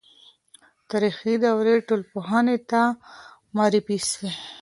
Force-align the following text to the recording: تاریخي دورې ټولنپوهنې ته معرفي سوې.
تاریخي 0.89 1.33
دورې 1.45 1.75
ټولنپوهنې 1.87 2.57
ته 2.69 2.81
معرفي 3.55 3.97
سوې. 4.09 4.31